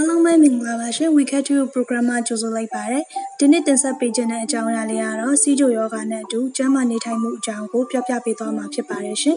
[0.00, 3.04] အားလုံးပဲမင်္ဂလာပါရှင် Weekend to program မှာကြိုဆိုလိုက်ပါတယ်
[3.38, 9.36] ဒီနေ့တင်ဆက်ပေးခြင်းတဲ့အကြောင်းအရာလေးကတော့စီးချိုယောဂနဲ့အတူကျန်းမာနေထိုင်မှုအကြောင်းကိုပြောပြပေးသွားမှာဖြစ်ပါတယ်ရှင်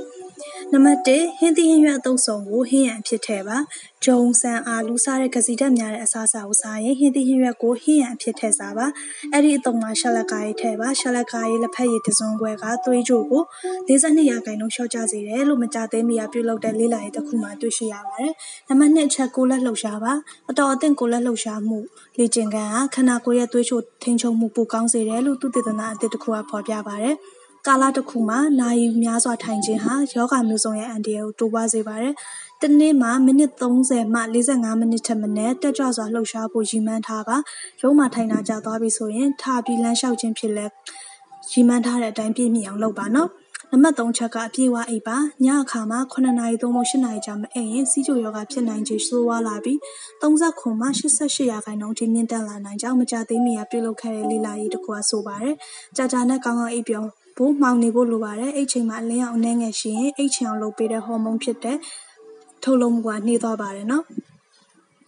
[0.75, 3.57] နံပါတ်1ဟင်းသီးဟင်းရွက်အသုံးဆောင်ကိုဟင်းရံဖြစ်ထဲပါ
[4.05, 8.85] ဂျုံဆန်အာလူစားတဲ့ကစီဓာတ်များတဲ့အစားအစာကိုစားရင်ဟင်းသီးဟင်းရွက်ကိုဟင်းရံဖြစ်ထဲစားပါ
[9.31, 13.43] အဲ့ဒီအသုံးမှာရှလက်ကားရေးထဲပါရှလက်ကားရေးလက်ဖက်ရည်တစုံခွဲကသွေးကြိုကို
[13.87, 18.33] 42ရာခိုင်နှုန်းလျှော့ချစေတယ်လို့မကြသေးမီကပြုလုပ်တဲ့လေးလာရေးတစ်ခုမှတွေ့ရှိရပါတယ်
[18.67, 20.13] နံပါတ်2အချက်ကိုလက်လှုပ်ရှားပါ
[20.49, 21.77] အတော်အသင့်ကိုလက်လှုပ်ရှားမှု
[22.17, 27.17] လေ့ကျင့်ခန်းဟာခန္ဓာကိုယ်ရဲ့သွေးချိုထိန်းချုပ်မှုပိုကောင်းစေတယ်လို့သုတေသနအသစ်တစ်ခုကဖော်ပြပါတယ်။
[27.67, 32.13] ကာလတစ်ခုမှာ နာရီများစွာထိုင်ခြင်းဟာယောဂမျိုးစုံရဲ့ အန္တရာယ်ကို တိုးပွားစေပါတယ်။
[32.61, 37.37] တစ်နေ့မှာ မိနစ်30မှ45မိနစ်ထက်မနည်း တက်ကြွစွာလှုပ်ရှားဖို့ ရည်မှန်းထားပါ။
[37.81, 40.65] ရုံးမှာထိုင်တာကြာသွားပြီဆိုရင် ထပြီးလမ်းလျှောက်ခြင်းဖြစ်လဲ
[41.51, 43.29] ရည်မှန်းထားတဲ့အတိုင်း ပြည့်မီအောင်လုပ်ပါနော်။
[43.71, 49.77] နံပါတ်3ချက်က အပြေးဝအိပ်ပါ ညအခါမှာ9နာရီ သို့မဟုတ်10နာရီကြာမအိပ်ရင်စီးချိုယောဂဖြစ်နိုင်ခြေ ဆိုးဝါးလာပြီး
[50.21, 50.87] 39မှ
[51.17, 55.55] 88ရာခိုင်နှုန်းထိ မြင့်တက်လာနိုင်ကြောင်း မကြသေးမီက ပြုလုပ်ခဲ့တဲ့ လေ့လာရေးတစ်ခုက ဆိုပါတယ်။
[55.95, 61.77] ကြာကြာနဲ့ ကောင်းကောင်းအိပ်ပျော် ဖို့မှောင်နေဖို့လိုပါတယ်။အိပ်ချိန်မှာအလင်းရောင်အနည်းငယ်ရှိရင်အိပ်ချင်အောင်လုပ်ပေးတဲ့ဟော်မုန်းဖြစ်တဲ့
[62.63, 64.05] ထုတ်လုပ်မှုကနှေးသွားပါတယ်နော်။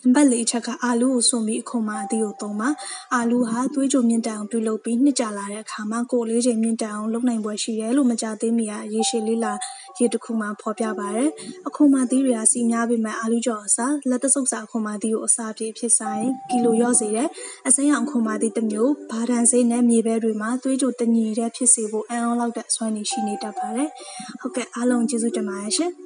[0.06, 2.70] နံပါတ်၄အချက်ကအာလူးကိုစွန့်ပြီးအခုမှအသီးကိုသုံးပါ
[3.14, 9.54] အာလူးဟာသွေးကြိုမြင့်တက်အောင်ပြုလုပ်ပြီးနှစ်ကြာလာတဲ့အခါမှာကိုယ်လေးချိန်မြင့်တက်အောင်လုပ်နိုင်ပွဲရှိတယ်လို့မကြသေးမီကရေရှည်လေးလာ
[10.00, 11.30] ရေတစ်ခုမှဖော်ပြပါတယ်
[11.68, 17.30] အခုမှသီးတွေကစီများပေမဲ့အာလူးကြော်အစားလက်တဆုပ်စာအခုမှသီးကိုအစားပြေဖြစ်စားရင်ကီလိုရော့စေတယ်
[17.68, 23.90] အစိမ်းအောင်အခုမှသီးတစ်မျိုးဘာဒန်ဆေးနဲ့မြေပဲတွေမှာသွေးကြိုတညီတဲ့ဖြစ်စေဖို့အံ့ဩလောက်တဲ့အစွမ်းနေရှိနေတတ်ပါတယ်
[24.40, 26.05] ဟုတ်ကဲ့အားလုံးကျေးဇူးတင်ပါတယ်ရှင်